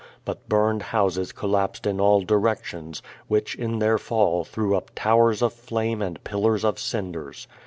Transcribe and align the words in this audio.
But 0.25 0.49
burned 0.49 0.81
houses 0.81 1.31
collapsed 1.31 1.85
in 1.85 2.01
all 2.01 2.21
directions, 2.21 3.03
which 3.27 3.53
in 3.53 3.77
their 3.77 3.99
fall 3.99 4.43
threw 4.43 4.75
up 4.75 4.89
towers 4.95 5.43
of 5.43 5.53
flame 5.53 6.01
and 6.01 6.23
pillars 6.23 6.65
of 6.65 6.79
cinders. 6.79 7.47